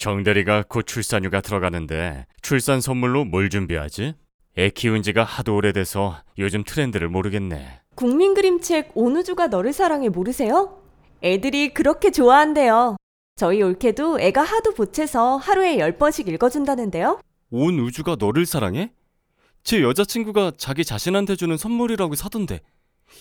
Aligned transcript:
정대리가 0.00 0.64
곧 0.66 0.86
출산휴가 0.86 1.42
들어가는데 1.42 2.26
출산 2.40 2.80
선물로 2.80 3.26
뭘 3.26 3.50
준비하지? 3.50 4.14
애 4.58 4.70
키운 4.70 5.02
지가 5.02 5.22
하도 5.24 5.54
오래돼서 5.54 6.16
요즘 6.38 6.64
트렌드를 6.64 7.08
모르겠네. 7.08 7.80
국민 7.94 8.32
그림책 8.34 8.92
온우주가 8.94 9.48
너를 9.48 9.74
사랑해 9.74 10.08
모르세요? 10.08 10.80
애들이 11.22 11.74
그렇게 11.74 12.10
좋아한대요. 12.10 12.96
저희 13.36 13.62
올케도 13.62 14.20
애가 14.20 14.42
하도 14.42 14.72
보채서 14.72 15.36
하루에 15.36 15.76
10번씩 15.76 16.28
읽어준다는데요. 16.28 17.20
온 17.50 17.78
우주가 17.78 18.16
너를 18.18 18.46
사랑해? 18.46 18.92
제 19.62 19.82
여자친구가 19.82 20.52
자기 20.56 20.82
자신한테 20.84 21.36
주는 21.36 21.56
선물이라고 21.58 22.14
사던데. 22.14 22.60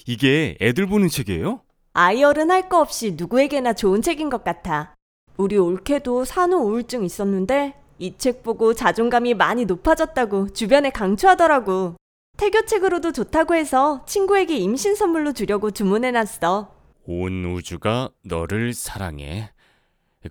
이게 0.08 0.58
애들 0.62 0.88
보는 0.88 1.10
책이에요? 1.10 1.62
아이얼은 1.94 2.50
할 2.52 2.70
거 2.70 2.80
없이 2.80 3.16
누구에게나 3.18 3.74
좋은 3.74 4.02
책인 4.02 4.30
것 4.30 4.46
같아. 4.46 4.96
우리 5.40 5.56
올케도 5.58 6.26
산후 6.26 6.58
우울증 6.58 7.06
있었는데 7.06 7.74
이 7.98 8.12
책 8.18 8.44
보고 8.44 8.74
자존감이 8.74 9.34
많이 9.36 9.64
높아졌다고 9.66 10.52
주변에 10.52 10.90
강추하더라고. 10.90 11.96
태교책으로도 12.38 13.14
좋다고 13.14 13.56
해서 13.56 14.04
친구에게 14.06 14.58
임신 14.58 14.96
선물로 14.96 15.32
주려고 15.32 15.72
주문해놨어. 15.72 16.76
온 17.06 17.46
우주가 17.46 18.10
너를 18.24 18.74
사랑해. 18.74 19.52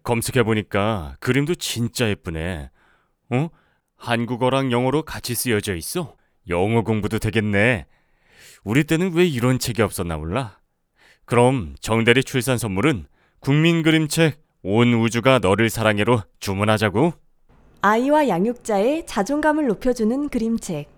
검색해보니까 0.03 1.17
그림도 1.21 1.55
진짜 1.55 2.07
예쁘네. 2.11 2.71
어? 3.31 3.49
한국어랑 3.97 4.73
영어로 4.73 5.03
같이 5.05 5.35
쓰여져 5.35 5.75
있어? 5.77 6.17
영어 6.51 6.83
공부도 6.83 7.19
되겠네. 7.19 7.87
우리 8.63 8.85
때는 8.85 9.15
왜 9.15 9.25
이런 9.27 9.59
책이 9.59 9.81
없었나 9.81 10.19
몰라? 10.19 10.59
그럼 11.25 11.77
정대리 11.81 12.25
출산 12.25 12.59
선물은 12.59 13.07
국민 13.41 13.83
그림책 13.83 14.41
온 14.65 14.93
우주가 14.93 15.39
너를 15.39 15.71
사랑해로 15.71 16.23
주문하자고. 16.41 17.13
아이와 17.81 18.27
양육자의 18.27 19.07
자존감을 19.07 19.69
높여주는 19.69 20.29
그림책. 20.29 20.89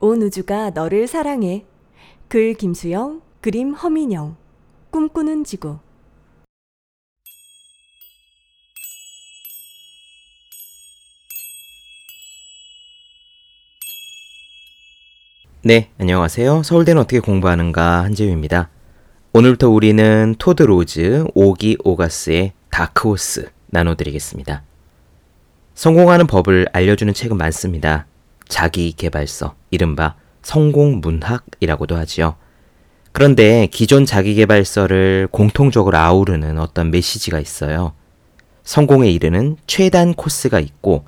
온 0.00 0.22
우주가 0.22 0.70
너를 0.70 1.06
사랑해. 1.06 1.66
글 2.28 2.54
김수영, 2.54 3.20
그림 3.42 3.74
허민영. 3.74 4.36
꿈꾸는 4.90 5.44
지구. 5.44 5.78
네, 15.62 15.90
안녕하세요. 15.98 16.62
서울대는 16.62 17.02
어떻게 17.02 17.20
공부하는가 17.20 18.04
한재우입니다. 18.04 18.70
오늘부터 19.34 19.68
우리는 19.68 20.34
토드 20.38 20.62
로즈, 20.62 21.26
오기 21.34 21.78
오가스의 21.84 22.55
다크호스 22.76 23.48
나눠드리겠습니다. 23.68 24.62
성공하는 25.74 26.26
법을 26.26 26.66
알려주는 26.74 27.14
책은 27.14 27.38
많습니다. 27.38 28.04
자기 28.48 28.92
개발서, 28.92 29.54
이른바 29.70 30.14
성공 30.42 31.00
문학이라고도 31.00 31.96
하지요. 31.96 32.36
그런데 33.12 33.66
기존 33.68 34.04
자기 34.04 34.34
개발서를 34.34 35.28
공통적으로 35.30 35.96
아우르는 35.96 36.58
어떤 36.58 36.90
메시지가 36.90 37.40
있어요. 37.40 37.94
성공에 38.62 39.08
이르는 39.10 39.56
최단 39.66 40.12
코스가 40.12 40.60
있고 40.60 41.06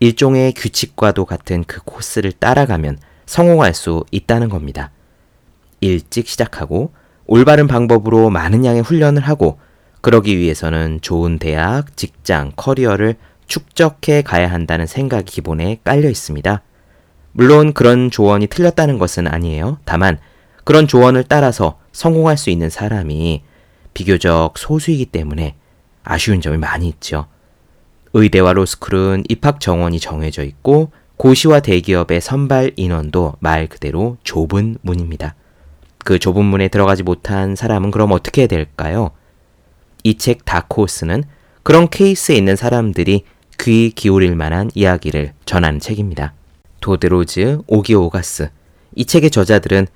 일종의 0.00 0.52
규칙과도 0.52 1.24
같은 1.24 1.64
그 1.64 1.80
코스를 1.82 2.32
따라가면 2.32 2.98
성공할 3.24 3.72
수 3.72 4.04
있다는 4.10 4.50
겁니다. 4.50 4.90
일찍 5.80 6.28
시작하고 6.28 6.92
올바른 7.24 7.68
방법으로 7.68 8.28
많은 8.28 8.66
양의 8.66 8.82
훈련을 8.82 9.22
하고 9.22 9.58
그러기 10.06 10.38
위해서는 10.38 11.00
좋은 11.02 11.40
대학, 11.40 11.96
직장, 11.96 12.52
커리어를 12.54 13.16
축적해 13.48 14.22
가야 14.22 14.52
한다는 14.52 14.86
생각이 14.86 15.24
기본에 15.24 15.80
깔려 15.82 16.08
있습니다. 16.08 16.62
물론 17.32 17.72
그런 17.72 18.12
조언이 18.12 18.46
틀렸다는 18.46 18.98
것은 18.98 19.26
아니에요. 19.26 19.80
다만 19.84 20.20
그런 20.62 20.86
조언을 20.86 21.24
따라서 21.24 21.80
성공할 21.90 22.36
수 22.36 22.50
있는 22.50 22.70
사람이 22.70 23.42
비교적 23.94 24.56
소수이기 24.56 25.06
때문에 25.06 25.56
아쉬운 26.04 26.40
점이 26.40 26.56
많이 26.56 26.86
있죠. 26.86 27.26
의대와 28.12 28.52
로스쿨은 28.52 29.24
입학 29.28 29.58
정원이 29.58 29.98
정해져 29.98 30.44
있고 30.44 30.92
고시와 31.16 31.58
대기업의 31.58 32.20
선발 32.20 32.74
인원도 32.76 33.34
말 33.40 33.66
그대로 33.66 34.18
좁은 34.22 34.78
문입니다. 34.82 35.34
그 35.98 36.20
좁은 36.20 36.44
문에 36.44 36.68
들어가지 36.68 37.02
못한 37.02 37.56
사람은 37.56 37.90
그럼 37.90 38.12
어떻게 38.12 38.46
될까요? 38.46 39.10
이 40.04 40.14
책 40.14 40.44
다코스는 40.44 41.24
그런 41.62 41.88
케이스에 41.88 42.36
있는 42.36 42.56
사람들이 42.56 43.24
귀 43.58 43.90
기울일 43.90 44.36
만한 44.36 44.70
이야기를 44.74 45.32
전하는 45.44 45.80
책입니다. 45.80 46.34
도드로즈, 46.80 47.60
오기오가스. 47.66 48.50
이 48.94 49.04
책의 49.04 49.30
저자들은 49.30 49.86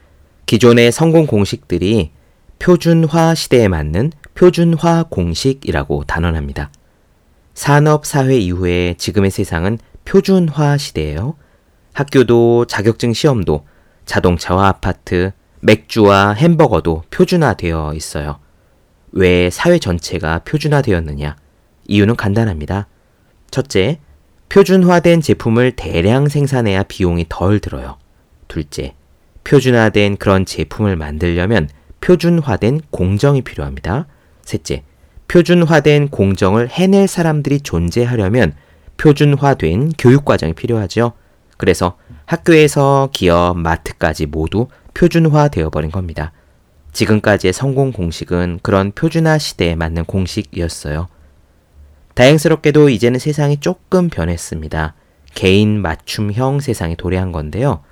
기존의 0.46 0.90
성공 0.92 1.26
공식들이 1.26 2.10
표준화 2.58 3.34
시대에 3.34 3.68
맞는 3.68 4.12
표준화 4.34 5.04
공식이라고 5.10 6.04
단언합니다. 6.04 6.70
산업 7.54 8.06
사회 8.06 8.36
이후에 8.36 8.94
지금의 8.98 9.30
세상은 9.30 9.78
표준화 10.04 10.76
시대예요. 10.76 11.36
학교도 11.92 12.64
자격증 12.66 13.12
시험도 13.12 13.66
자동차와 14.06 14.68
아파트, 14.68 15.32
맥주와 15.60 16.32
햄버거도 16.32 17.04
표준화되어 17.10 17.92
있어요. 17.94 18.38
왜 19.12 19.50
사회 19.50 19.78
전체가 19.78 20.40
표준화되었느냐? 20.40 21.36
이유는 21.86 22.16
간단합니다. 22.16 22.86
첫째, 23.50 23.98
표준화된 24.48 25.20
제품을 25.20 25.72
대량 25.72 26.28
생산해야 26.28 26.84
비용이 26.84 27.26
덜 27.28 27.60
들어요. 27.60 27.98
둘째, 28.48 28.94
표준화된 29.44 30.16
그런 30.16 30.44
제품을 30.44 30.96
만들려면 30.96 31.68
표준화된 32.00 32.80
공정이 32.90 33.42
필요합니다. 33.42 34.06
셋째, 34.42 34.84
표준화된 35.28 36.08
공정을 36.08 36.68
해낼 36.68 37.06
사람들이 37.06 37.60
존재하려면 37.60 38.54
표준화된 38.96 39.92
교육과정이 39.98 40.54
필요하죠. 40.54 41.12
그래서 41.56 41.96
학교에서 42.26 43.10
기업, 43.12 43.56
마트까지 43.58 44.26
모두 44.26 44.68
표준화 44.94 45.48
되어 45.48 45.70
버린 45.70 45.90
겁니다. 45.90 46.32
지금까지의 46.92 47.52
성공 47.52 47.92
공식은 47.92 48.60
그런 48.62 48.92
표준화 48.92 49.38
시대에 49.38 49.74
맞는 49.74 50.04
공식이었어요. 50.04 51.08
다행스럽게도 52.14 52.88
이제는 52.88 53.18
세상이 53.18 53.58
조금 53.58 54.08
변했습니다. 54.08 54.94
개인 55.34 55.80
맞춤형 55.80 56.60
세상에 56.60 56.96
도래한 56.96 57.32
건데요. 57.32 57.82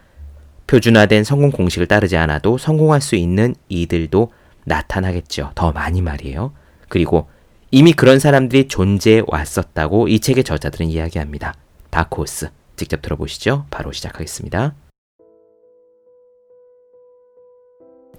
표준화된 0.67 1.25
성공 1.25 1.51
공식을 1.51 1.87
따르지 1.87 2.17
않아도 2.17 2.59
성공할 2.59 3.01
수 3.01 3.17
있는 3.17 3.55
이들도 3.69 4.33
나타나겠죠. 4.65 5.53
더 5.55 5.73
많이 5.73 6.03
말이에요. 6.03 6.53
그리고 6.89 7.29
이미 7.71 7.93
그런 7.93 8.19
사람들이 8.19 8.69
존재해 8.69 9.23
왔었다고 9.27 10.09
이 10.09 10.21
책의 10.21 10.45
저자들은 10.45 10.89
이야기합니다. 10.89 11.55
다코스. 11.91 12.51
직접 12.77 13.03
들어보시죠. 13.03 13.67
바로 13.71 13.93
시작하겠습니다. 13.93 14.75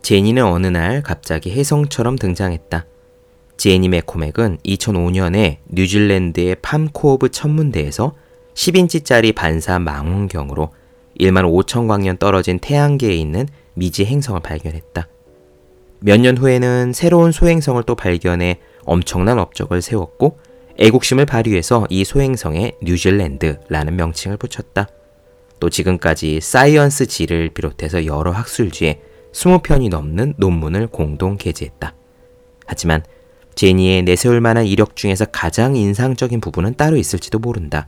제니는 0.02 0.44
어느 0.44 0.68
날 0.68 1.04
갑자기 1.04 1.52
혜성처럼 1.52 2.18
등장했다. 2.18 2.86
제니 3.58 3.90
맥코맥은 3.90 4.60
2005년에 4.66 5.58
뉴질랜드의 5.68 6.56
팜코브 6.62 7.30
천문대에서 7.30 8.14
10인치짜리 8.54 9.36
반사 9.36 9.80
망원경으로 9.80 10.70
1만 11.20 11.44
5천 11.44 11.88
광년 11.88 12.18
떨어진 12.18 12.60
태양계에 12.60 13.14
있는 13.14 13.48
미지 13.74 14.06
행성을 14.06 14.40
발견했다. 14.40 15.08
몇 16.02 16.22
년 16.22 16.38
후에는 16.38 16.94
새로운 16.94 17.34
소행성을 17.34 17.84
또 17.84 17.96
발견해 17.96 18.60
엄청난 18.86 19.38
업적을 19.38 19.82
세웠고 19.82 20.40
애국심을 20.78 21.26
발휘해서 21.26 21.88
이 21.90 22.06
소행성에 22.06 22.72
뉴질랜드라는 22.82 23.98
명칭을 23.98 24.38
붙였다. 24.38 24.88
또 25.60 25.70
지금까지 25.70 26.40
사이언스 26.42 27.08
지를 27.08 27.50
비롯해서 27.50 28.06
여러 28.06 28.32
학술지에 28.32 29.02
20편이 29.34 29.90
넘는 29.90 30.36
논문을 30.38 30.88
공동 30.88 31.38
게재했다. 31.38 31.94
하지만 32.66 33.04
제니의 33.56 34.04
내세울 34.04 34.42
만한 34.42 34.66
이력 34.66 34.96
중에서 34.96 35.26
가장 35.26 35.76
인상적인 35.76 36.40
부분은 36.40 36.76
따로 36.76 36.98
있을지도 36.98 37.40
모른다. 37.40 37.88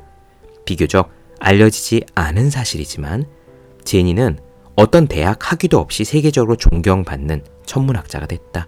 비교적 0.65 1.09
알려지지 1.39 2.03
않은 2.15 2.49
사실이지만 2.49 3.25
제니는 3.83 4.39
어떤 4.75 5.07
대학 5.07 5.51
학위도 5.51 5.79
없이 5.79 6.03
세계적으로 6.03 6.55
존경받는 6.55 7.43
천문학자가 7.65 8.25
됐다. 8.25 8.67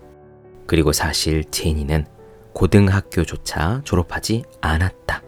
그리고 0.66 0.92
사실 0.92 1.44
제니는 1.52 2.06
고등학교조차 2.54 3.82
졸업하지 3.84 4.44
않았다. 4.62 5.24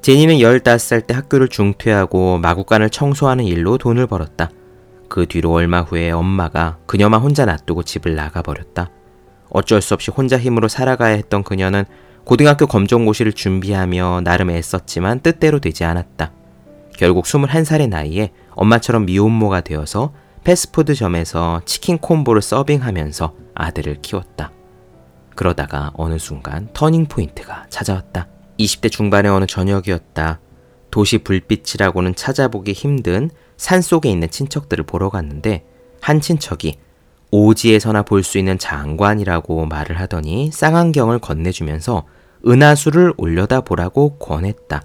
제니는 0.00 0.36
15살 0.36 1.06
때 1.06 1.14
학교를 1.14 1.48
중퇴하고 1.48 2.38
마구간을 2.38 2.90
청소하는 2.90 3.44
일로 3.44 3.78
돈을 3.78 4.06
벌었다. 4.06 4.50
그 5.08 5.26
뒤로 5.26 5.52
얼마 5.52 5.80
후에 5.80 6.10
엄마가 6.10 6.78
그녀만 6.86 7.20
혼자 7.20 7.44
놔두고 7.44 7.82
집을 7.82 8.14
나가버렸다. 8.14 8.90
어쩔 9.50 9.80
수 9.80 9.94
없이 9.94 10.10
혼자 10.10 10.38
힘으로 10.38 10.68
살아가야 10.68 11.14
했던 11.14 11.42
그녀는 11.42 11.84
고등학교 12.24 12.66
검정고시를 12.66 13.32
준비하며 13.32 14.22
나름 14.24 14.50
애썼지만 14.50 15.20
뜻대로 15.20 15.60
되지 15.60 15.84
않았다. 15.84 16.32
결국 16.96 17.24
21살의 17.24 17.88
나이에 17.88 18.32
엄마처럼 18.50 19.06
미혼모가 19.06 19.60
되어서 19.60 20.12
패스트푸드점에서 20.44 21.62
치킨 21.64 21.98
콤보를 21.98 22.42
서빙하면서 22.42 23.34
아들을 23.54 23.98
키웠다. 24.02 24.52
그러다가 25.34 25.90
어느 25.94 26.18
순간 26.18 26.68
터닝 26.72 27.06
포인트가 27.06 27.66
찾아왔다. 27.68 28.28
20대 28.58 28.90
중반의 28.90 29.30
어느 29.32 29.46
저녁이었다. 29.46 30.40
도시 30.90 31.18
불빛이라고는 31.18 32.14
찾아보기 32.14 32.72
힘든 32.72 33.30
산 33.56 33.80
속에 33.80 34.10
있는 34.10 34.28
친척들을 34.30 34.84
보러 34.84 35.08
갔는데 35.10 35.64
한 36.00 36.20
친척이 36.20 36.76
오지에서나 37.30 38.02
볼 38.02 38.22
수 38.22 38.38
있는 38.38 38.58
장관이라고 38.58 39.66
말을 39.66 39.98
하더니 39.98 40.50
쌍안경을 40.52 41.18
건네주면서 41.18 42.04
은하수를 42.46 43.14
올려다 43.16 43.62
보라고 43.62 44.16
권했다. 44.18 44.82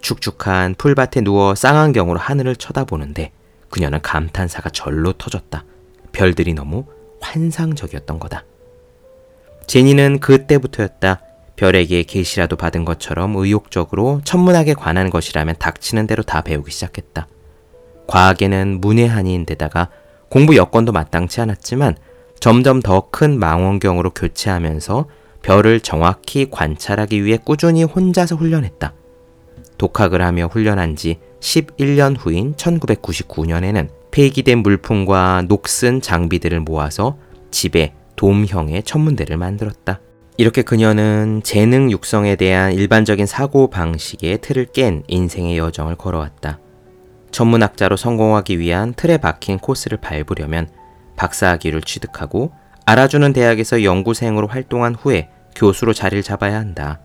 축축한 0.00 0.74
풀밭에 0.76 1.22
누워 1.22 1.54
쌍안경으로 1.54 2.18
하늘을 2.18 2.56
쳐다보는데 2.56 3.32
그녀는 3.70 4.00
감탄사가 4.02 4.70
절로 4.70 5.12
터졌다. 5.12 5.64
별들이 6.12 6.54
너무 6.54 6.84
환상적이었던 7.20 8.18
거다. 8.18 8.44
제니는 9.66 10.20
그때부터였다. 10.20 11.22
별에게 11.56 12.02
계시라도 12.02 12.56
받은 12.56 12.84
것처럼 12.84 13.36
의욕적으로 13.36 14.20
천문학에 14.24 14.74
관한 14.74 15.10
것이라면 15.10 15.56
닥치는 15.58 16.06
대로 16.06 16.22
다 16.22 16.40
배우기 16.40 16.70
시작했다. 16.70 17.28
과학에는 18.06 18.80
문외한인데다가 18.80 19.88
공부 20.28 20.56
여건도 20.56 20.92
마땅치 20.92 21.40
않았지만 21.40 21.96
점점 22.40 22.80
더 22.80 23.08
큰 23.10 23.38
망원경으로 23.38 24.10
교체하면서 24.10 25.06
별을 25.42 25.80
정확히 25.80 26.48
관찰하기 26.50 27.24
위해 27.24 27.38
꾸준히 27.42 27.84
혼자서 27.84 28.36
훈련했다. 28.36 28.94
독학을 29.78 30.22
하며 30.22 30.46
훈련한 30.46 30.96
지 30.96 31.18
11년 31.40 32.16
후인 32.18 32.54
1999년에는 32.54 33.88
폐기된 34.10 34.58
물품과 34.58 35.44
녹슨 35.48 36.00
장비들을 36.00 36.60
모아서 36.60 37.16
집에 37.50 37.94
돔형의 38.16 38.84
천문대를 38.84 39.36
만들었다. 39.36 40.00
이렇게 40.38 40.62
그녀는 40.62 41.42
재능 41.44 41.90
육성에 41.90 42.36
대한 42.36 42.72
일반적인 42.72 43.26
사고 43.26 43.68
방식의 43.68 44.40
틀을 44.40 44.66
깬 44.72 45.02
인생의 45.06 45.58
여정을 45.58 45.96
걸어왔다. 45.96 46.58
천문학자로 47.30 47.96
성공하기 47.96 48.58
위한 48.58 48.94
틀에 48.94 49.18
박힌 49.18 49.58
코스를 49.58 49.98
밟으려면 49.98 50.68
박사학위를 51.16 51.82
취득하고 51.82 52.52
알아주는 52.86 53.32
대학에서 53.32 53.84
연구생으로 53.84 54.48
활동한 54.48 54.94
후에 54.94 55.28
교수로 55.54 55.92
자리를 55.92 56.22
잡아야 56.22 56.56
한다. 56.56 57.00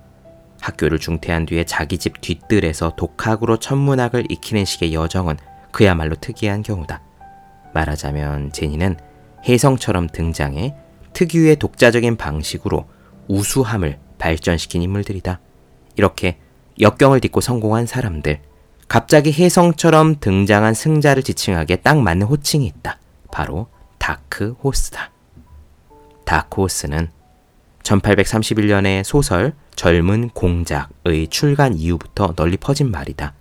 학교를 0.62 0.98
중퇴한 0.98 1.46
뒤에 1.46 1.66
자기 1.66 1.98
집 1.98 2.22
뒷뜰에서 2.22 2.94
독학으로 2.96 3.58
천문학을 3.58 4.26
익히는 4.30 4.66
식의 4.66 4.94
여정은 4.94 5.38
그야말로 5.72 6.16
특이한 6.16 6.64
경우다. 6.64 7.02
말하자면 7.74 8.54
제니는 8.54 8.98
혜성처럼 9.48 10.08
등장해 10.08 10.76
특유의 11.14 11.58
독자적인 11.58 12.16
방식으로 12.16 12.86
우수함을 13.28 14.00
발전시킨 14.18 14.82
인물들이다. 14.82 15.40
이렇게 15.96 16.38
역경을 16.80 17.20
딛고 17.20 17.42
성공한 17.42 17.86
사람들, 17.86 18.42
갑자기 18.88 19.34
혜성처럼 19.34 20.20
등장한 20.20 20.74
승자를 20.74 21.24
지칭하기에 21.24 21.78
딱 21.78 22.00
맞는 22.00 22.28
호칭이 22.28 22.66
있다. 22.66 23.00
바로 23.32 23.68
다크 23.98 24.56
호스다. 24.64 25.12
다크 26.26 26.62
호스는 26.62 27.10
1831년의 27.84 29.04
소설 29.04 29.54
젊은 29.76 30.30
공작의 30.30 31.28
출간 31.30 31.76
이후부터 31.76 32.34
널리 32.36 32.58
퍼진 32.58 32.92
말이다. 32.92 33.34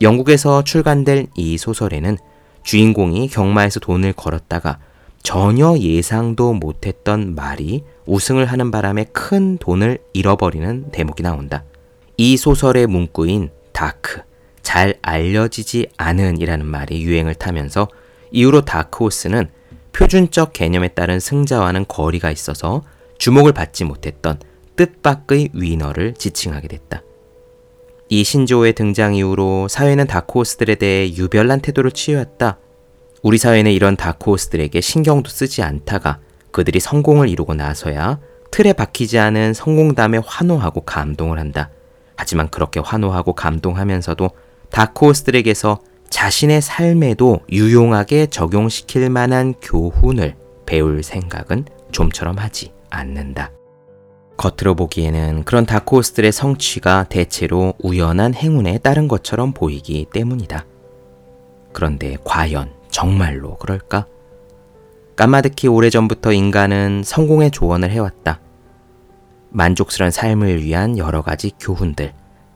영국에서 0.00 0.64
출간된 0.64 1.28
이 1.36 1.56
소설에는 1.58 2.18
주인공이 2.62 3.28
경마에서 3.28 3.80
돈을 3.80 4.12
걸었다가 4.12 4.78
전혀 5.22 5.76
예상도 5.78 6.52
못했던 6.52 7.34
말이 7.34 7.84
우승을 8.06 8.46
하는 8.46 8.70
바람에 8.70 9.06
큰 9.12 9.56
돈을 9.58 9.98
잃어버리는 10.12 10.90
대목이 10.90 11.22
나온다. 11.22 11.64
이 12.16 12.36
소설의 12.36 12.88
문구인 12.88 13.50
다크, 13.72 14.22
잘 14.62 14.94
알려지지 15.00 15.88
않은 15.96 16.40
이라는 16.40 16.66
말이 16.66 17.02
유행을 17.02 17.34
타면서 17.34 17.88
이후로 18.32 18.62
다크호스는 18.62 19.48
표준적 19.92 20.52
개념에 20.52 20.88
따른 20.88 21.20
승자와는 21.20 21.84
거리가 21.86 22.30
있어서 22.30 22.82
주목을 23.18 23.52
받지 23.52 23.84
못했던 23.84 24.38
뜻밖의 24.76 25.50
위너를 25.52 26.14
지칭하게 26.14 26.66
됐다. 26.68 27.02
이 28.08 28.24
신조어의 28.24 28.72
등장 28.72 29.14
이후로 29.14 29.68
사회는 29.68 30.06
다크호스들에 30.06 30.74
대해 30.74 31.14
유별난 31.14 31.60
태도를 31.60 31.92
취해왔다. 31.92 32.58
우리 33.22 33.38
사회는 33.38 33.70
이런 33.70 33.96
다크호스들에게 33.96 34.80
신경도 34.80 35.30
쓰지 35.30 35.62
않다가 35.62 36.18
그들이 36.50 36.80
성공을 36.80 37.28
이루고 37.28 37.54
나서야 37.54 38.18
틀에 38.50 38.72
박히지 38.72 39.18
않은 39.18 39.54
성공담에 39.54 40.18
환호하고 40.26 40.80
감동을 40.80 41.38
한다. 41.38 41.70
하지만 42.16 42.48
그렇게 42.50 42.80
환호하고 42.80 43.34
감동하면서도 43.34 44.28
다크호스들에게서 44.70 45.78
자신의 46.10 46.60
삶에도 46.60 47.40
유용하게 47.50 48.26
적용시킬 48.26 49.08
만한 49.08 49.54
교훈을 49.62 50.34
배울 50.66 51.02
생각은 51.02 51.64
좀처럼 51.92 52.38
하지 52.38 52.72
않는다. 52.90 53.52
겉으로 54.36 54.74
보기에는 54.74 55.44
그런 55.44 55.64
다크호스들의 55.64 56.32
성취가 56.32 57.04
대체로 57.04 57.74
우연한 57.78 58.34
행운에 58.34 58.78
따른 58.78 59.06
것처럼 59.06 59.52
보이기 59.52 60.06
때문이다. 60.12 60.66
그런데 61.72 62.16
과연 62.24 62.81
정말로 62.92 63.56
그럴까? 63.56 64.06
까마득히 65.16 65.66
오래전부터 65.66 66.32
인간은 66.32 67.02
성공의 67.04 67.50
조언을 67.50 67.90
해왔다. 67.90 68.40
만족스러운 69.50 70.10
삶을 70.12 70.62
위한 70.62 70.96
여러 70.96 71.22
가지 71.22 71.50
교훈들. 71.58 72.14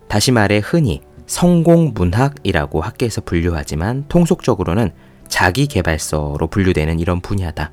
다시 0.08 0.30
말해 0.30 0.60
흔히 0.62 1.02
성공 1.26 1.92
문학이라고 1.94 2.80
학계에서 2.80 3.22
분류하지만 3.22 4.04
통속적으로는 4.08 4.92
자기 5.26 5.66
개발서로 5.66 6.46
분류되는 6.46 7.00
이런 7.00 7.20
분야다. 7.20 7.72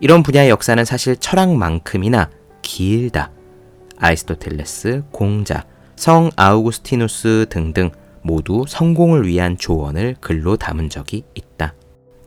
이런 0.00 0.22
분야의 0.22 0.48
역사는 0.48 0.84
사실 0.84 1.16
철학만큼이나 1.16 2.30
길다. 2.62 3.30
아리스토텔레스, 3.98 5.02
공자, 5.10 5.64
성 5.96 6.30
아우구스티누스 6.36 7.46
등등 7.50 7.90
모두 8.22 8.64
성공을 8.66 9.26
위한 9.26 9.58
조언을 9.58 10.16
글로 10.20 10.56
담은 10.56 10.88
적이 10.88 11.24
있다. 11.34 11.74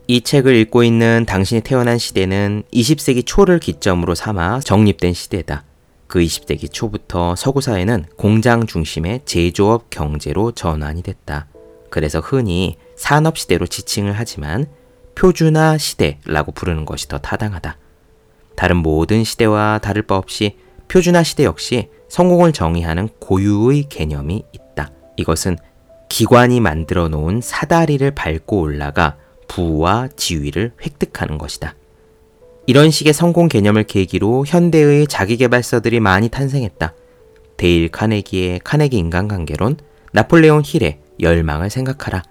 이 0.08 0.20
책을 0.20 0.54
읽고 0.56 0.82
있는 0.82 1.24
당신이 1.26 1.60
태어난 1.60 1.98
시대는 1.98 2.64
20세기 2.72 3.24
초를 3.24 3.60
기점으로 3.60 4.14
삼아 4.14 4.60
정립된 4.60 5.12
시대다. 5.12 5.64
그 6.08 6.18
20세기 6.18 6.72
초부터 6.72 7.36
서구 7.36 7.60
사회는 7.60 8.06
공장 8.16 8.66
중심의 8.66 9.20
제조업 9.24 9.90
경제로 9.90 10.50
전환이 10.52 11.02
됐다. 11.02 11.46
그래서 11.88 12.20
흔히 12.20 12.76
산업 12.96 13.38
시대로 13.38 13.66
지칭을 13.66 14.12
하지만 14.14 14.66
표준화 15.14 15.78
시대라고 15.78 16.52
부르는 16.52 16.84
것이 16.84 17.06
더 17.06 17.18
타당하다. 17.18 17.78
다른 18.56 18.76
모든 18.78 19.24
시대와 19.24 19.78
다를 19.78 20.02
바 20.02 20.16
없이 20.16 20.56
표준화 20.88 21.22
시대 21.22 21.44
역시 21.44 21.88
성공을 22.08 22.52
정의하는 22.52 23.08
고유의 23.20 23.84
개념이 23.88 24.44
있다. 24.52 24.90
이것은 25.16 25.56
기관이 26.08 26.60
만들어 26.60 27.08
놓은 27.08 27.40
사다리를 27.40 28.10
밟고 28.10 28.60
올라가 28.60 29.16
부와 29.48 30.08
지위를 30.16 30.72
획득하는 30.84 31.38
것이다. 31.38 31.74
이런 32.66 32.90
식의 32.90 33.12
성공 33.12 33.48
개념을 33.48 33.84
계기로 33.84 34.44
현대의 34.46 35.06
자기개발서들이 35.06 36.00
많이 36.00 36.28
탄생했다. 36.28 36.94
데일 37.56 37.88
카네기의 37.90 38.60
카네기 38.62 38.96
인간관계론, 38.96 39.76
나폴레옹 40.12 40.62
힐의 40.64 41.00
열망을 41.20 41.70
생각하라, 41.70 42.22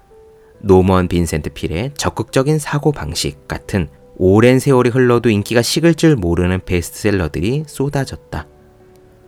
노먼 0.60 1.08
빈센트 1.08 1.50
필의 1.50 1.92
적극적인 1.96 2.60
사고방식 2.60 3.48
같은 3.48 3.88
오랜 4.16 4.60
세월이 4.60 4.90
흘러도 4.90 5.30
인기가 5.30 5.62
식을 5.62 5.96
줄 5.96 6.16
모르는 6.16 6.62
베스트셀러들이 6.66 7.64
쏟아졌다. 7.68 8.48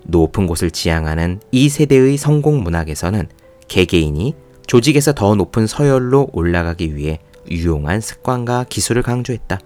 높은 0.06 0.48
곳을 0.48 0.70
지향하는 0.70 1.40
이 1.52 1.70
세대의 1.70 2.18
성공 2.18 2.62
문학에서는 2.62 3.28
개개인이 3.68 4.36
조직에서 4.68 5.13
더 5.13 5.36
높은 5.36 5.66
서열로 5.68 6.30
올라가기 6.34 6.96
위해 6.96 7.20
유용한 7.50 8.02
습관과 8.02 8.66
기술을 8.70 9.02
강조했다. 9.04 9.60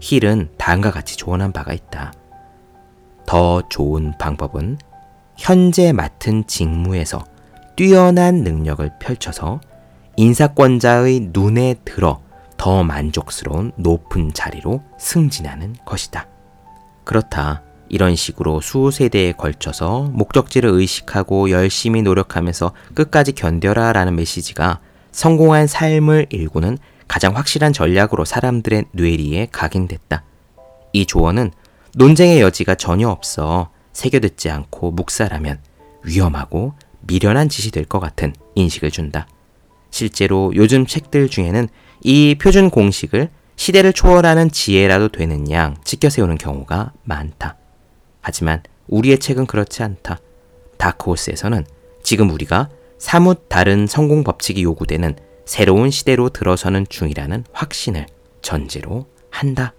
힐은 0.00 0.50
다음과 0.58 0.90
같이 0.90 1.16
조언한 1.16 1.52
바가 1.52 1.72
있다. 1.72 2.12
더 3.26 3.62
좋은 3.68 4.14
방법은 4.18 4.78
현재 5.36 5.92
맡은 5.92 6.46
직무에서 6.46 7.24
뛰어난 7.76 8.42
능력을 8.42 8.90
펼쳐서 8.98 9.60
인사권자의 10.16 11.30
눈에 11.32 11.76
들어 11.84 12.20
더 12.56 12.82
만족스러운 12.82 13.72
높은 13.76 14.32
자리로 14.32 14.82
승진하는 14.98 15.76
것이다. 15.84 16.26
그렇다. 17.04 17.62
이런 17.88 18.16
식으로 18.16 18.60
수세대에 18.60 19.32
걸쳐서 19.32 20.10
목적지를 20.12 20.68
의식하고 20.70 21.50
열심히 21.50 22.02
노력하면서 22.02 22.72
끝까지 22.94 23.32
견뎌라 23.32 23.92
라는 23.92 24.16
메시지가 24.16 24.80
성공한 25.12 25.66
삶을 25.66 26.26
일구는 26.30 26.78
가장 27.08 27.36
확실한 27.36 27.72
전략으로 27.72 28.24
사람들의 28.24 28.84
뇌리에 28.92 29.48
각인됐다. 29.50 30.22
이 30.92 31.06
조언은 31.06 31.50
논쟁의 31.94 32.40
여지가 32.40 32.74
전혀 32.76 33.08
없어 33.08 33.70
새겨듣지 33.92 34.50
않고 34.50 34.92
묵살하면 34.92 35.58
위험하고 36.04 36.74
미련한 37.00 37.48
짓이 37.48 37.70
될 37.72 37.84
것 37.86 37.98
같은 38.00 38.34
인식을 38.54 38.90
준다. 38.90 39.26
실제로 39.90 40.52
요즘 40.54 40.86
책들 40.86 41.28
중에는 41.28 41.68
이 42.02 42.36
표준 42.40 42.70
공식을 42.70 43.30
시대를 43.56 43.92
초월하는 43.92 44.50
지혜라도 44.50 45.08
되는 45.08 45.50
양 45.50 45.76
치켜세우는 45.82 46.38
경우가 46.38 46.92
많다. 47.02 47.56
하지만 48.20 48.62
우리의 48.86 49.18
책은 49.18 49.46
그렇지 49.46 49.82
않다. 49.82 50.18
다크호스에서는 50.76 51.66
지금 52.02 52.30
우리가 52.30 52.68
사뭇 52.98 53.48
다른 53.48 53.86
성공 53.86 54.22
법칙이 54.22 54.62
요구되는 54.62 55.16
새로운 55.48 55.90
시대로 55.90 56.28
들어서는 56.28 56.84
중이라는 56.90 57.44
확신을 57.54 58.04
전제로 58.42 59.06
한다. 59.30 59.72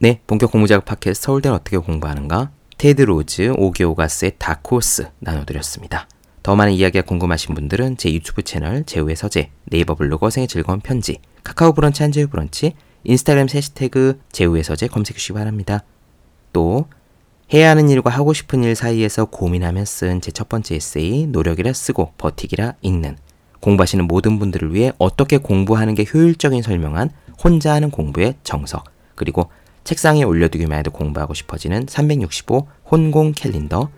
네, 0.00 0.20
본격 0.26 0.50
공부자극 0.50 0.84
팟캐스트 0.84 1.24
서울대는 1.24 1.54
어떻게 1.54 1.78
공부하는가? 1.78 2.50
토드 2.76 3.02
로즈, 3.02 3.54
오기오가스의 3.56 4.32
다크호스 4.38 5.10
나눠드렸습니다. 5.20 6.08
더 6.42 6.56
많은 6.56 6.72
이야기가 6.72 7.06
궁금하신 7.06 7.54
분들은 7.54 7.98
제 7.98 8.12
유튜브 8.12 8.42
채널 8.42 8.82
제우의 8.82 9.14
서재, 9.14 9.52
네이버 9.66 9.94
블로그 9.94 10.26
어생의 10.26 10.48
즐거운 10.48 10.80
편지, 10.80 11.20
카카오 11.44 11.72
브런치 11.72 12.02
한재우 12.02 12.26
브런치, 12.26 12.74
인스타그램 13.04 13.46
해시태그 13.48 14.18
제우의 14.32 14.64
서재 14.64 14.88
검색해 14.88 15.18
주시기 15.18 15.34
바랍니다. 15.34 15.84
또 16.52 16.86
해야 17.52 17.70
하는 17.70 17.88
일과 17.90 18.10
하고 18.10 18.32
싶은 18.32 18.64
일 18.64 18.74
사이에서 18.74 19.26
고민하며 19.26 19.84
쓴 19.84 20.20
제 20.20 20.32
첫 20.32 20.48
번째 20.48 20.76
에세이 20.76 21.26
노력이라 21.26 21.72
쓰고 21.72 22.12
버티기라 22.16 22.74
읽는 22.80 23.16
공부하시는 23.60 24.06
모든 24.06 24.38
분들을 24.38 24.74
위해 24.74 24.92
어떻게 24.98 25.36
공부하는 25.38 25.94
게 25.94 26.04
효율적인 26.12 26.62
설명한 26.62 27.10
혼자 27.42 27.74
하는 27.74 27.90
공부의 27.90 28.36
정석 28.42 28.84
그리고 29.14 29.50
책상에 29.84 30.22
올려두기만 30.22 30.78
해도 30.78 30.90
공부하고 30.90 31.34
싶어지는 31.34 31.86
365 31.88 32.66
혼공 32.90 33.32
캘린더 33.32 33.90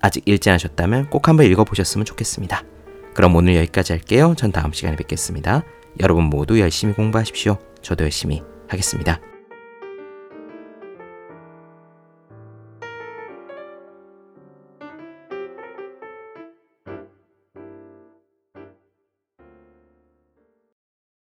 아직 0.00 0.22
읽지 0.26 0.50
않으셨다면 0.50 1.10
꼭 1.10 1.28
한번 1.28 1.46
읽어보셨으면 1.46 2.04
좋겠습니다. 2.04 2.62
그럼 3.14 3.34
오늘 3.36 3.56
여기까지 3.56 3.92
할게요. 3.92 4.34
전 4.36 4.52
다음 4.52 4.72
시간에 4.72 4.96
뵙겠습니다. 4.96 5.62
여러분 6.00 6.24
모두 6.24 6.60
열심히 6.60 6.94
공부하십시오. 6.94 7.58
저도 7.82 8.04
열심히 8.04 8.42
하겠습니다. 8.68 9.20